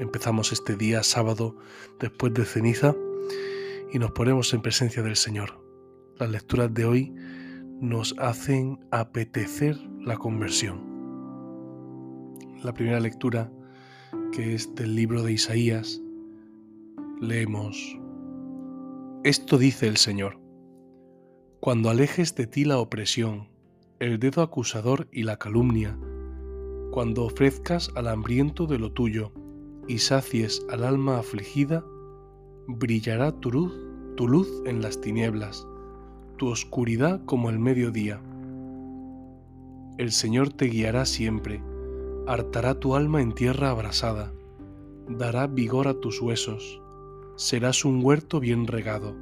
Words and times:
Empezamos 0.00 0.50
este 0.50 0.76
día 0.76 1.02
sábado 1.02 1.54
después 1.98 2.32
de 2.32 2.46
ceniza 2.46 2.96
y 3.92 3.98
nos 3.98 4.12
ponemos 4.12 4.54
en 4.54 4.62
presencia 4.62 5.02
del 5.02 5.14
Señor. 5.14 5.62
Las 6.18 6.30
lecturas 6.30 6.72
de 6.72 6.86
hoy 6.86 7.14
nos 7.82 8.14
hacen 8.18 8.80
apetecer 8.92 9.76
la 10.00 10.16
conversión. 10.16 10.80
La 12.64 12.72
primera 12.72 12.98
lectura, 12.98 13.52
que 14.32 14.54
es 14.54 14.74
del 14.74 14.94
libro 14.94 15.22
de 15.22 15.32
Isaías, 15.32 16.00
leemos, 17.20 17.98
Esto 19.22 19.58
dice 19.58 19.86
el 19.86 19.98
Señor, 19.98 20.40
cuando 21.60 21.90
alejes 21.90 22.34
de 22.36 22.46
ti 22.46 22.64
la 22.64 22.78
opresión, 22.78 23.50
el 23.98 24.18
dedo 24.18 24.40
acusador 24.40 25.08
y 25.12 25.24
la 25.24 25.36
calumnia, 25.36 25.98
cuando 26.90 27.24
ofrezcas 27.24 27.90
al 27.96 28.08
hambriento 28.08 28.66
de 28.66 28.78
lo 28.78 28.92
tuyo, 28.92 29.34
y 29.88 29.98
sacies 29.98 30.64
al 30.70 30.84
alma 30.84 31.18
afligida, 31.18 31.84
brillará 32.66 33.32
tu 33.32 33.50
luz, 33.50 33.72
tu 34.16 34.28
luz 34.28 34.48
en 34.66 34.82
las 34.82 35.00
tinieblas, 35.00 35.66
tu 36.36 36.48
oscuridad 36.48 37.20
como 37.24 37.50
el 37.50 37.58
mediodía. 37.58 38.20
El 39.98 40.12
Señor 40.12 40.52
te 40.52 40.66
guiará 40.66 41.04
siempre, 41.06 41.62
hartará 42.26 42.78
tu 42.78 42.94
alma 42.94 43.22
en 43.22 43.32
tierra 43.32 43.70
abrasada, 43.70 44.32
dará 45.08 45.46
vigor 45.46 45.88
a 45.88 45.94
tus 45.94 46.20
huesos, 46.20 46.80
serás 47.36 47.84
un 47.84 48.04
huerto 48.04 48.40
bien 48.40 48.66
regado, 48.66 49.14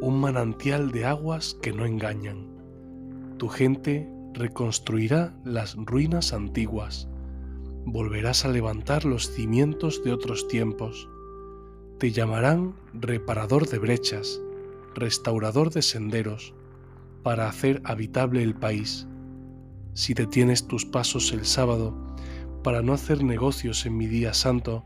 un 0.00 0.20
manantial 0.20 0.90
de 0.90 1.06
aguas 1.06 1.58
que 1.62 1.72
no 1.72 1.84
engañan. 1.84 2.48
Tu 3.38 3.48
gente 3.48 4.08
reconstruirá 4.34 5.34
las 5.44 5.76
ruinas 5.76 6.32
antiguas 6.32 7.08
volverás 7.92 8.44
a 8.44 8.48
levantar 8.48 9.04
los 9.04 9.30
cimientos 9.30 10.02
de 10.04 10.12
otros 10.12 10.46
tiempos. 10.46 11.08
Te 11.98 12.12
llamarán 12.12 12.74
reparador 12.92 13.66
de 13.68 13.78
brechas, 13.78 14.40
restaurador 14.94 15.70
de 15.70 15.82
senderos, 15.82 16.54
para 17.22 17.48
hacer 17.48 17.80
habitable 17.84 18.42
el 18.42 18.54
país. 18.54 19.06
Si 19.94 20.12
detienes 20.14 20.66
tus 20.66 20.84
pasos 20.84 21.32
el 21.32 21.46
sábado, 21.46 21.96
para 22.62 22.82
no 22.82 22.92
hacer 22.92 23.24
negocios 23.24 23.86
en 23.86 23.96
mi 23.96 24.06
día 24.06 24.34
santo, 24.34 24.84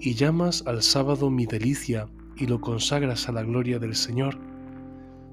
y 0.00 0.14
llamas 0.14 0.64
al 0.66 0.82
sábado 0.82 1.30
mi 1.30 1.46
delicia 1.46 2.08
y 2.36 2.46
lo 2.46 2.60
consagras 2.60 3.28
a 3.28 3.32
la 3.32 3.42
gloria 3.42 3.78
del 3.78 3.94
Señor, 3.94 4.38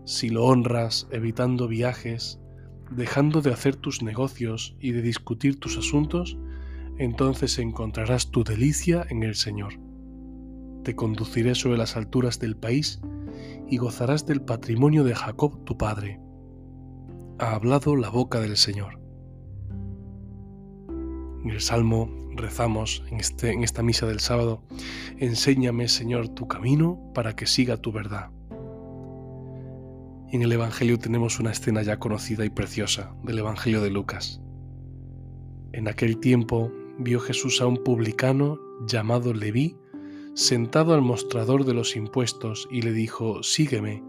si 0.04 0.30
lo 0.30 0.44
honras 0.46 1.08
evitando 1.12 1.68
viajes, 1.68 2.40
dejando 2.92 3.42
de 3.42 3.54
hacer 3.54 3.76
tus 3.76 4.04
negocios 4.04 4.76
y 4.80 4.92
de 4.92 5.02
discutir 5.02 5.60
tus 5.60 5.78
asuntos, 5.78 6.38
entonces 6.98 7.60
encontrarás 7.60 8.32
tu 8.32 8.44
delicia 8.44 9.06
en 9.10 9.24
el 9.24 9.36
Señor. 9.36 9.74
Te 10.84 10.96
conduciré 10.96 11.56
sobre 11.56 11.78
las 11.78 11.98
alturas 11.98 12.40
del 12.40 12.56
país 12.56 13.02
y 13.68 13.78
gozarás 13.78 14.26
del 14.26 14.42
patrimonio 14.42 15.04
de 15.04 15.16
Jacob 15.16 15.64
tu 15.66 15.78
padre. 15.78 16.20
Ha 17.40 17.56
hablado 17.56 17.96
la 17.96 18.10
boca 18.10 18.40
del 18.40 18.56
Señor. 18.56 19.02
En 21.44 21.50
el 21.50 21.60
Salmo 21.60 22.10
rezamos 22.36 23.04
en, 23.10 23.20
este, 23.20 23.52
en 23.52 23.64
esta 23.64 23.84
misa 23.84 24.06
del 24.06 24.20
sábado, 24.20 24.64
Enséñame 25.18 25.88
Señor 25.88 26.30
tu 26.30 26.48
camino 26.48 27.12
para 27.14 27.36
que 27.36 27.46
siga 27.46 27.78
tu 27.78 27.92
verdad. 27.92 28.30
en 30.32 30.42
el 30.42 30.52
Evangelio 30.52 31.00
tenemos 31.00 31.40
una 31.40 31.52
escena 31.52 31.82
ya 31.82 31.98
conocida 31.98 32.44
y 32.44 32.50
preciosa 32.50 33.16
del 33.24 33.40
Evangelio 33.40 33.82
de 33.82 33.90
Lucas. 33.90 34.42
En 35.72 35.88
aquel 35.88 36.20
tiempo 36.20 36.72
vio 36.98 37.20
Jesús 37.20 37.62
a 37.62 37.68
un 37.68 37.78
publicano 37.78 38.60
llamado 38.88 39.34
Leví 39.34 39.78
sentado 40.34 40.94
al 40.94 41.02
mostrador 41.02 41.66
de 41.66 41.74
los 41.74 41.96
impuestos 41.96 42.68
y 42.70 42.82
le 42.82 42.92
dijo, 42.92 43.42
Sígueme. 43.44 44.04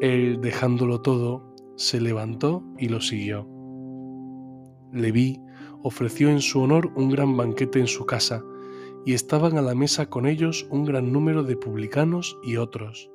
Él, 0.00 0.40
dejándolo 0.40 1.00
todo, 1.00 1.54
se 1.76 2.00
levantó 2.00 2.62
y 2.78 2.88
lo 2.88 3.00
siguió. 3.00 3.48
Leví 4.92 5.40
ofreció 5.82 6.28
en 6.28 6.40
su 6.40 6.60
honor 6.60 6.92
un 6.96 7.10
gran 7.10 7.36
banquete 7.36 7.80
en 7.80 7.86
su 7.86 8.04
casa, 8.04 8.44
y 9.06 9.14
estaban 9.14 9.56
a 9.56 9.62
la 9.62 9.74
mesa 9.74 10.10
con 10.10 10.26
ellos 10.26 10.66
un 10.70 10.84
gran 10.84 11.12
número 11.12 11.42
de 11.42 11.56
publicanos 11.56 12.36
y 12.42 12.56
otros 12.56 13.10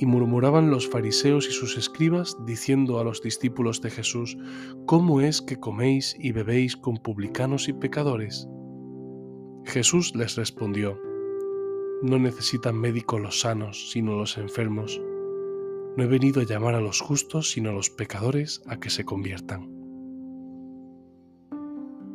y 0.00 0.06
murmuraban 0.06 0.70
los 0.70 0.88
fariseos 0.88 1.48
y 1.48 1.50
sus 1.50 1.76
escribas 1.76 2.36
diciendo 2.46 3.00
a 3.00 3.04
los 3.04 3.20
discípulos 3.20 3.80
de 3.80 3.90
Jesús, 3.90 4.38
¿cómo 4.86 5.20
es 5.20 5.42
que 5.42 5.58
coméis 5.58 6.14
y 6.20 6.30
bebéis 6.30 6.76
con 6.76 6.98
publicanos 6.98 7.68
y 7.68 7.72
pecadores? 7.72 8.48
Jesús 9.64 10.14
les 10.14 10.36
respondió, 10.36 11.00
No 12.02 12.20
necesitan 12.20 12.76
médicos 12.76 13.20
los 13.20 13.40
sanos, 13.40 13.90
sino 13.90 14.16
los 14.16 14.38
enfermos. 14.38 15.02
No 15.96 16.04
he 16.04 16.06
venido 16.06 16.42
a 16.42 16.44
llamar 16.44 16.76
a 16.76 16.80
los 16.80 17.00
justos, 17.00 17.50
sino 17.50 17.70
a 17.70 17.72
los 17.72 17.90
pecadores 17.90 18.62
a 18.66 18.78
que 18.78 18.90
se 18.90 19.04
conviertan. 19.04 19.68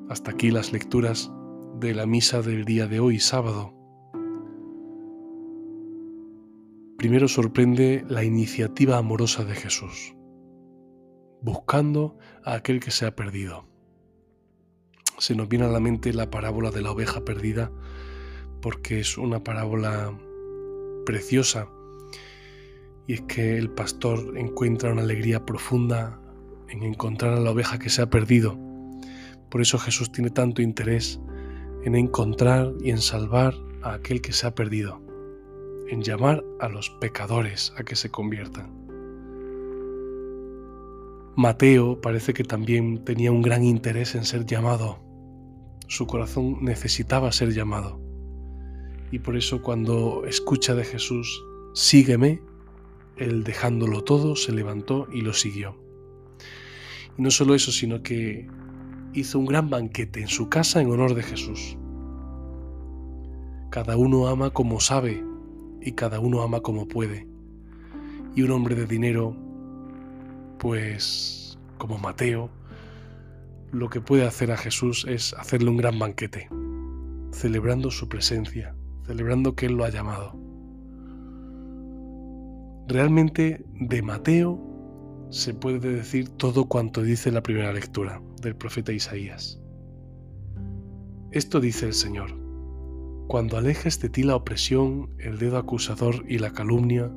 Hasta 0.07 0.31
aquí 0.31 0.51
las 0.51 0.71
lecturas 0.71 1.33
de 1.81 1.93
la 1.93 2.05
misa 2.05 2.41
del 2.41 2.63
día 2.63 2.87
de 2.87 3.01
hoy, 3.01 3.19
sábado 3.19 3.82
primero 7.03 7.27
sorprende 7.27 8.05
la 8.07 8.23
iniciativa 8.23 8.97
amorosa 8.97 9.43
de 9.43 9.55
Jesús, 9.55 10.15
buscando 11.41 12.17
a 12.45 12.53
aquel 12.53 12.79
que 12.79 12.91
se 12.91 13.05
ha 13.05 13.13
perdido. 13.13 13.67
Se 15.17 15.35
nos 15.35 15.49
viene 15.49 15.65
a 15.65 15.67
la 15.67 15.81
mente 15.81 16.13
la 16.13 16.29
parábola 16.29 16.71
de 16.71 16.81
la 16.81 16.91
oveja 16.91 17.25
perdida 17.25 17.73
porque 18.61 19.01
es 19.01 19.17
una 19.17 19.43
parábola 19.43 20.17
preciosa 21.05 21.67
y 23.05 23.15
es 23.15 23.21
que 23.23 23.57
el 23.57 23.69
pastor 23.69 24.37
encuentra 24.37 24.93
una 24.93 25.01
alegría 25.01 25.45
profunda 25.45 26.21
en 26.69 26.83
encontrar 26.83 27.33
a 27.33 27.41
la 27.41 27.51
oveja 27.51 27.79
que 27.79 27.89
se 27.89 28.01
ha 28.01 28.09
perdido. 28.09 28.57
Por 29.51 29.59
eso 29.59 29.77
Jesús 29.77 30.09
tiene 30.09 30.29
tanto 30.29 30.61
interés 30.61 31.19
en 31.83 31.95
encontrar 31.95 32.71
y 32.79 32.91
en 32.91 32.99
salvar 32.99 33.55
a 33.81 33.95
aquel 33.95 34.21
que 34.21 34.31
se 34.31 34.47
ha 34.47 34.55
perdido 34.55 35.03
en 35.89 36.01
llamar 36.01 36.43
a 36.59 36.69
los 36.69 36.89
pecadores 36.89 37.73
a 37.77 37.83
que 37.83 37.95
se 37.95 38.09
conviertan. 38.09 38.83
Mateo 41.35 41.99
parece 41.99 42.33
que 42.33 42.43
también 42.43 43.03
tenía 43.03 43.31
un 43.31 43.41
gran 43.41 43.63
interés 43.63 44.13
en 44.13 44.23
ser 44.23 44.45
llamado. 44.45 44.99
Su 45.87 46.05
corazón 46.05 46.63
necesitaba 46.63 47.31
ser 47.31 47.53
llamado. 47.53 47.99
Y 49.11 49.19
por 49.19 49.35
eso 49.35 49.61
cuando 49.61 50.25
escucha 50.27 50.75
de 50.75 50.83
Jesús, 50.83 51.43
sígueme, 51.73 52.41
él 53.17 53.43
dejándolo 53.43 54.03
todo, 54.03 54.35
se 54.35 54.51
levantó 54.51 55.07
y 55.11 55.21
lo 55.21 55.33
siguió. 55.33 55.75
Y 57.17 57.21
no 57.21 57.31
solo 57.31 57.55
eso, 57.55 57.71
sino 57.71 58.03
que 58.03 58.47
hizo 59.13 59.39
un 59.39 59.45
gran 59.45 59.69
banquete 59.69 60.21
en 60.21 60.27
su 60.27 60.49
casa 60.49 60.81
en 60.81 60.91
honor 60.91 61.15
de 61.15 61.23
Jesús. 61.23 61.77
Cada 63.71 63.97
uno 63.97 64.27
ama 64.27 64.51
como 64.51 64.79
sabe 64.79 65.23
y 65.85 65.93
cada 65.93 66.19
uno 66.19 66.41
ama 66.41 66.61
como 66.61 66.87
puede. 66.87 67.27
Y 68.35 68.41
un 68.43 68.51
hombre 68.51 68.75
de 68.75 68.85
dinero, 68.85 69.35
pues 70.59 71.57
como 71.77 71.97
Mateo, 71.97 72.49
lo 73.71 73.89
que 73.89 74.01
puede 74.01 74.25
hacer 74.25 74.51
a 74.51 74.57
Jesús 74.57 75.05
es 75.07 75.33
hacerle 75.33 75.69
un 75.69 75.77
gran 75.77 75.97
banquete, 75.99 76.47
celebrando 77.31 77.91
su 77.91 78.07
presencia, 78.07 78.75
celebrando 79.05 79.55
que 79.55 79.65
Él 79.65 79.73
lo 79.73 79.83
ha 79.83 79.89
llamado. 79.89 80.39
Realmente 82.87 83.65
de 83.73 84.01
Mateo 84.01 84.59
se 85.29 85.53
puede 85.53 85.79
decir 85.79 86.29
todo 86.29 86.65
cuanto 86.65 87.01
dice 87.01 87.31
la 87.31 87.41
primera 87.41 87.73
lectura 87.73 88.21
del 88.41 88.55
profeta 88.55 88.91
Isaías. 88.91 89.59
Esto 91.31 91.59
dice 91.59 91.87
el 91.87 91.93
Señor. 91.93 92.42
Cuando 93.27 93.57
alejes 93.57 93.99
de 93.99 94.09
ti 94.09 94.23
la 94.23 94.35
opresión, 94.35 95.09
el 95.19 95.39
dedo 95.39 95.57
acusador 95.57 96.23
y 96.27 96.37
la 96.39 96.51
calumnia, 96.51 97.11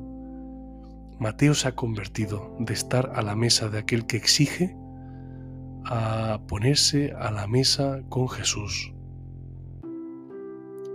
Mateo 1.19 1.53
se 1.53 1.67
ha 1.67 1.75
convertido 1.75 2.55
de 2.59 2.73
estar 2.73 3.11
a 3.15 3.21
la 3.21 3.35
mesa 3.35 3.69
de 3.69 3.79
aquel 3.79 4.05
que 4.05 4.17
exige 4.17 4.75
a 5.85 6.41
ponerse 6.47 7.11
a 7.13 7.31
la 7.31 7.47
mesa 7.47 8.01
con 8.09 8.29
Jesús. 8.29 8.93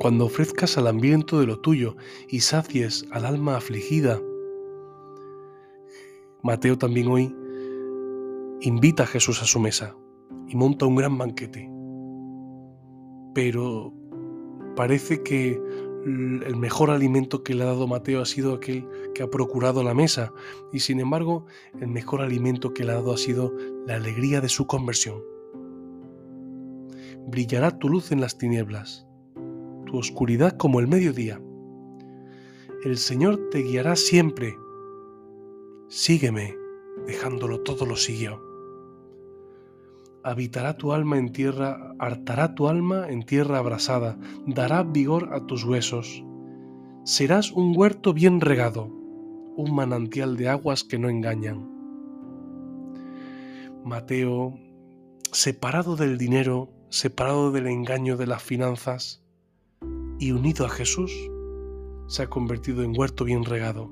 cuando 0.02 0.24
ofrezcas 0.24 0.76
al 0.78 0.88
hambriento 0.88 1.38
de 1.38 1.46
lo 1.46 1.60
tuyo 1.60 1.94
y 2.28 2.40
sacies 2.40 3.06
al 3.12 3.24
alma 3.24 3.56
afligida. 3.56 4.20
Mateo 6.42 6.76
también 6.76 7.06
hoy 7.06 7.32
invita 8.62 9.04
a 9.04 9.06
Jesús 9.06 9.40
a 9.42 9.44
su 9.44 9.60
mesa 9.60 9.94
y 10.48 10.56
monta 10.56 10.86
un 10.86 10.96
gran 10.96 11.16
banquete. 11.16 11.70
Pero 13.32 13.94
parece 14.74 15.22
que 15.22 15.60
el 16.04 16.56
mejor 16.56 16.90
alimento 16.90 17.44
que 17.44 17.54
le 17.54 17.62
ha 17.62 17.66
dado 17.66 17.86
Mateo 17.86 18.20
ha 18.20 18.26
sido 18.26 18.54
aquel 18.54 18.88
que 19.14 19.22
ha 19.22 19.30
procurado 19.30 19.84
la 19.84 19.94
mesa 19.94 20.32
y 20.72 20.80
sin 20.80 20.98
embargo 20.98 21.46
el 21.80 21.88
mejor 21.88 22.22
alimento 22.22 22.74
que 22.74 22.84
le 22.84 22.92
ha 22.92 22.96
dado 22.96 23.14
ha 23.14 23.18
sido 23.18 23.54
la 23.86 23.96
alegría 23.96 24.40
de 24.40 24.48
su 24.48 24.66
conversión. 24.66 25.22
Brillará 27.28 27.78
tu 27.78 27.88
luz 27.88 28.10
en 28.10 28.20
las 28.20 28.36
tinieblas, 28.36 29.06
tu 29.86 29.96
oscuridad 29.96 30.56
como 30.56 30.80
el 30.80 30.88
mediodía. 30.88 31.40
El 32.84 32.98
Señor 32.98 33.48
te 33.50 33.62
guiará 33.62 33.94
siempre. 33.94 34.56
Sígueme, 35.86 36.56
dejándolo 37.06 37.60
todo 37.60 37.86
lo 37.86 37.96
siguió 37.96 38.51
habitará 40.24 40.76
tu 40.76 40.92
alma 40.92 41.18
en 41.18 41.32
tierra, 41.32 41.94
hartará 41.98 42.54
tu 42.54 42.68
alma 42.68 43.08
en 43.08 43.22
tierra 43.22 43.58
abrasada, 43.58 44.18
dará 44.46 44.82
vigor 44.82 45.30
a 45.32 45.46
tus 45.46 45.64
huesos. 45.64 46.24
Serás 47.04 47.50
un 47.50 47.76
huerto 47.76 48.12
bien 48.12 48.40
regado, 48.40 48.86
un 49.56 49.74
manantial 49.74 50.36
de 50.36 50.48
aguas 50.48 50.84
que 50.84 50.98
no 50.98 51.08
engañan. 51.08 51.68
Mateo, 53.84 54.54
separado 55.32 55.96
del 55.96 56.16
dinero, 56.16 56.70
separado 56.88 57.50
del 57.50 57.66
engaño 57.66 58.16
de 58.16 58.26
las 58.26 58.42
finanzas 58.42 59.24
y 60.20 60.30
unido 60.30 60.64
a 60.66 60.68
Jesús, 60.68 61.12
se 62.06 62.22
ha 62.22 62.30
convertido 62.30 62.84
en 62.84 62.96
huerto 62.96 63.24
bien 63.24 63.44
regado, 63.44 63.90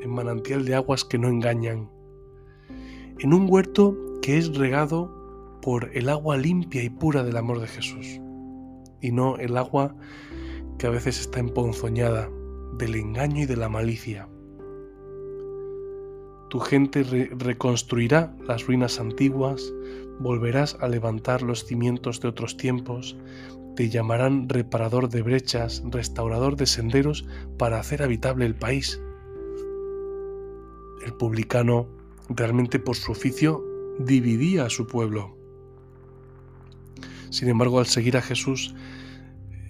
en 0.00 0.10
manantial 0.10 0.64
de 0.64 0.74
aguas 0.74 1.04
que 1.04 1.18
no 1.18 1.28
engañan, 1.28 1.88
en 3.20 3.32
un 3.32 3.46
huerto 3.48 3.96
que 4.22 4.38
es 4.38 4.56
regado 4.56 5.15
por 5.66 5.90
el 5.94 6.08
agua 6.10 6.36
limpia 6.36 6.84
y 6.84 6.90
pura 6.90 7.24
del 7.24 7.36
amor 7.36 7.58
de 7.58 7.66
Jesús, 7.66 8.20
y 9.00 9.10
no 9.10 9.36
el 9.36 9.56
agua 9.56 9.96
que 10.78 10.86
a 10.86 10.90
veces 10.90 11.18
está 11.18 11.40
emponzoñada 11.40 12.30
del 12.78 12.94
engaño 12.94 13.42
y 13.42 13.46
de 13.46 13.56
la 13.56 13.68
malicia. 13.68 14.28
Tu 16.50 16.60
gente 16.60 17.02
reconstruirá 17.02 18.32
las 18.46 18.64
ruinas 18.64 19.00
antiguas, 19.00 19.74
volverás 20.20 20.76
a 20.80 20.86
levantar 20.86 21.42
los 21.42 21.64
cimientos 21.64 22.20
de 22.20 22.28
otros 22.28 22.56
tiempos, 22.56 23.16
te 23.74 23.88
llamarán 23.88 24.48
reparador 24.48 25.08
de 25.08 25.22
brechas, 25.22 25.82
restaurador 25.90 26.54
de 26.54 26.66
senderos 26.66 27.26
para 27.58 27.80
hacer 27.80 28.04
habitable 28.04 28.46
el 28.46 28.54
país. 28.54 29.02
El 31.04 31.12
publicano 31.14 31.88
realmente 32.28 32.78
por 32.78 32.94
su 32.94 33.10
oficio 33.10 33.64
dividía 33.98 34.66
a 34.66 34.70
su 34.70 34.86
pueblo. 34.86 35.35
Sin 37.30 37.48
embargo, 37.48 37.78
al 37.78 37.86
seguir 37.86 38.16
a 38.16 38.22
Jesús, 38.22 38.74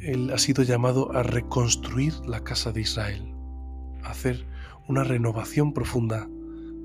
él 0.01 0.31
ha 0.33 0.39
sido 0.39 0.63
llamado 0.63 1.13
a 1.13 1.23
reconstruir 1.23 2.15
la 2.27 2.45
casa 2.45 2.73
de 2.73 2.81
Israel, 2.83 3.35
a 4.03 4.11
hacer 4.11 4.47
una 4.89 5.05
renovación 5.05 5.73
profunda 5.73 6.29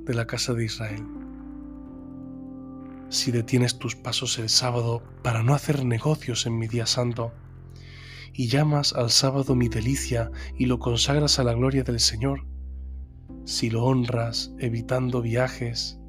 de 0.05 0.13
la 0.13 0.25
casa 0.25 0.53
de 0.53 0.65
Israel. 0.65 1.05
Si 3.09 3.31
detienes 3.31 3.77
tus 3.77 3.95
pasos 3.95 4.39
el 4.39 4.49
sábado 4.49 5.03
para 5.21 5.43
no 5.43 5.53
hacer 5.53 5.85
negocios 5.85 6.45
en 6.45 6.57
mi 6.57 6.67
día 6.67 6.85
santo, 6.85 7.33
y 8.33 8.47
llamas 8.47 8.93
al 8.93 9.11
sábado 9.11 9.55
mi 9.55 9.67
delicia 9.67 10.31
y 10.57 10.65
lo 10.65 10.79
consagras 10.79 11.37
a 11.37 11.43
la 11.43 11.53
gloria 11.53 11.83
del 11.83 11.99
Señor, 11.99 12.45
si 13.45 13.69
lo 13.69 13.83
honras 13.83 14.53
evitando 14.59 15.21
viajes, 15.21 16.00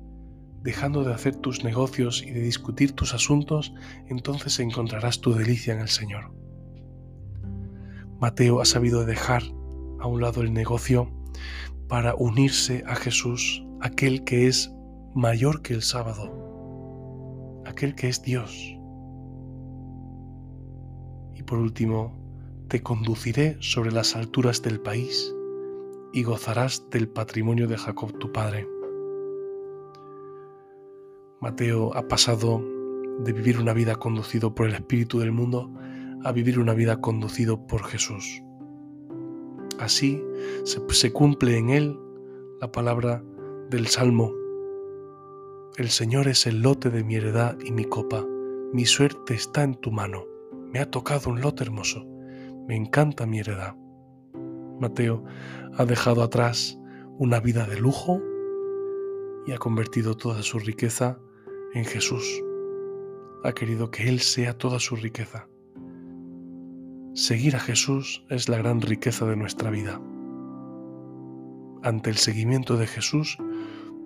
dejando 0.63 1.05
de 1.05 1.13
hacer 1.13 1.37
tus 1.37 1.65
negocios 1.65 2.23
y 2.23 2.31
de 2.31 2.41
discutir 2.41 2.93
tus 2.93 3.15
asuntos, 3.15 3.75
entonces 4.09 4.59
encontrarás 4.61 5.21
tu 5.21 5.35
delicia 5.35 5.75
en 5.75 5.81
el 5.81 5.89
Señor. 5.89 6.33
Mateo 8.21 8.61
ha 8.61 8.65
sabido 8.65 9.05
dejar 9.05 9.43
a 9.99 10.07
un 10.07 10.21
lado 10.21 10.43
el 10.43 10.53
negocio 10.53 11.11
para 11.89 12.15
unirse 12.15 12.85
a 12.87 12.95
Jesús, 12.95 13.65
aquel 13.81 14.25
que 14.25 14.47
es 14.47 14.73
mayor 15.15 15.63
que 15.63 15.75
el 15.75 15.83
sábado, 15.83 17.63
aquel 17.67 17.95
que 17.95 18.09
es 18.09 18.23
Dios. 18.23 18.79
Y 21.35 21.43
por 21.43 21.59
último, 21.59 22.19
te 22.69 22.81
conduciré 22.83 23.57
sobre 23.61 23.91
las 23.91 24.17
alturas 24.17 24.63
del 24.63 24.81
país 24.81 25.35
y 26.13 26.23
gozarás 26.23 26.89
del 26.91 27.09
patrimonio 27.09 27.67
de 27.67 27.77
Jacob 27.77 28.17
tu 28.19 28.33
padre. 28.33 28.67
Mateo 31.43 31.93
ha 31.97 32.07
pasado 32.07 32.63
de 33.19 33.33
vivir 33.33 33.59
una 33.59 33.73
vida 33.73 33.97
conducido 33.97 34.55
por 34.55 34.69
el 34.69 34.75
espíritu 34.75 35.19
del 35.19 35.33
mundo 35.33 35.75
a 36.23 36.31
vivir 36.31 36.61
una 36.61 36.73
vida 36.73 37.01
conducido 37.01 37.67
por 37.67 37.83
Jesús. 37.83 38.41
Así 39.81 40.23
se, 40.63 41.13
cumple 41.13 41.59
en 41.59 41.71
él 41.71 41.99
la 42.61 42.71
palabra 42.71 43.25
del 43.71 43.89
Salmo. 43.89 44.33
El 45.79 45.89
Señor 45.89 46.29
es 46.29 46.47
el 46.47 46.63
lote 46.63 46.91
de 46.91 47.03
mi 47.03 47.17
heredad 47.17 47.59
y 47.65 47.73
mi 47.73 47.87
copa. 47.87 48.25
Mi 48.73 48.87
suerte 48.87 49.35
está 49.35 49.65
en 49.65 49.75
tu 49.75 49.91
mano. 49.91 50.25
Me 50.73 50.79
ha 50.79 50.89
tocado 50.93 51.29
un 51.29 51.41
lote 51.41 51.65
hermoso. 51.65 52.07
Me 52.69 52.77
encanta 52.77 53.27
mi 53.27 53.41
heredad. 53.41 53.75
Mateo 54.79 55.25
ha 55.77 55.85
dejado 55.87 56.23
atrás 56.23 56.79
una 57.19 57.41
vida 57.41 57.67
de 57.67 57.81
lujo 57.81 58.21
y 59.45 59.51
ha 59.51 59.59
convertido 59.59 60.17
toda 60.17 60.41
su 60.45 60.61
riqueza 60.61 61.19
en 61.75 61.85
Jesús. 61.85 62.43
Ha 63.45 63.53
querido 63.53 63.91
que 63.91 64.09
Él 64.09 64.21
sea 64.21 64.57
toda 64.57 64.79
su 64.79 64.97
riqueza. 64.97 65.49
Seguir 67.15 67.57
a 67.57 67.61
Jesús 67.61 68.25
es 68.31 68.49
la 68.49 68.59
gran 68.59 68.81
riqueza 68.81 69.27
de 69.27 69.37
nuestra 69.37 69.71
vida. 69.71 70.01
Ante 71.83 72.11
el 72.11 72.17
seguimiento 72.17 72.77
de 72.77 72.87
Jesús, 72.87 73.37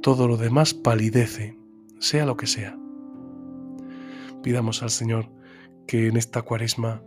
todo 0.02 0.28
lo 0.28 0.36
demás 0.36 0.74
palidece, 0.74 1.58
sea 1.98 2.26
lo 2.26 2.36
que 2.36 2.46
sea. 2.46 2.78
Pidamos 4.42 4.82
al 4.82 4.90
Señor 4.90 5.30
que 5.86 6.08
en 6.08 6.16
esta 6.16 6.42
cuaresma 6.42 7.02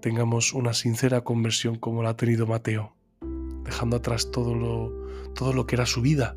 tengamos 0.00 0.52
una 0.54 0.74
sincera 0.74 1.22
conversión 1.22 1.76
como 1.76 2.02
la 2.02 2.10
ha 2.10 2.16
tenido 2.16 2.46
Mateo, 2.46 2.96
dejando 3.64 3.96
atrás 3.96 4.30
todo 4.30 4.54
lo, 4.54 4.92
todo 5.34 5.52
lo 5.52 5.66
que 5.66 5.76
era 5.76 5.86
su 5.86 6.00
vida 6.00 6.36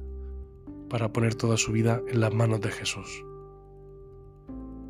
para 0.90 1.12
poner 1.12 1.36
toda 1.36 1.58
su 1.58 1.72
vida 1.72 2.02
en 2.08 2.22
las 2.22 2.34
manos 2.34 2.62
de 2.62 2.72
Jesús. 2.72 3.24